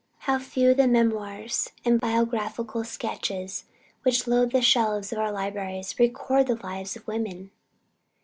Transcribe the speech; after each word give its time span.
How 0.21 0.39
few 0.39 0.71
of 0.71 0.77
the 0.77 0.87
memoirs 0.87 1.69
and 1.85 2.01
biographical 2.01 2.83
sketches 2.83 3.65
which 4.01 4.25
load 4.25 4.51
the 4.51 4.59
shelves 4.63 5.13
of 5.13 5.19
our 5.19 5.31
libraries, 5.31 5.99
record 5.99 6.47
the 6.47 6.55
lives 6.55 6.95
of 6.95 7.05
women! 7.05 7.51